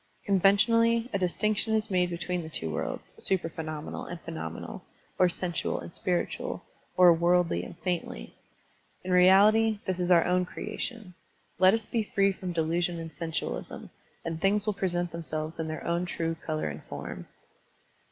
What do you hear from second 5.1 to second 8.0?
or sensual and spiritual, or worldly and Digitized by